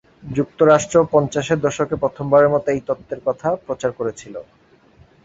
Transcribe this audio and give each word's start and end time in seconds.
যুক্তরাষ্ট্র 0.35 0.97
পঞ্চাশের 1.13 1.59
দশকে 1.65 1.95
প্রথমবারের 2.03 2.53
মতো 2.53 2.67
এই 2.71 2.81
তত্ত্বের 2.87 3.19
কথা 3.27 3.47
প্রচার 3.65 3.91
করেছিল। 3.99 4.35